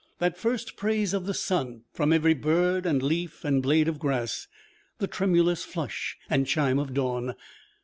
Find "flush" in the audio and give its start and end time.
5.63-6.17